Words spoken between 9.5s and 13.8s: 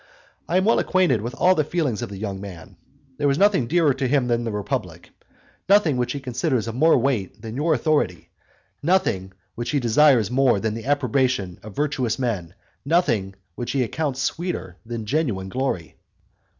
which he desires more than the approbation of virtuous men; nothing which